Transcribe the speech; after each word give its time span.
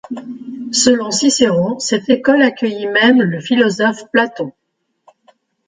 Selon 0.71 1.11
Cicéron, 1.11 1.77
cette 1.77 2.09
école 2.09 2.41
accueillit 2.41 2.87
même 2.87 3.21
le 3.21 3.39
philosophe 3.39 4.05
Platon. 4.11 4.51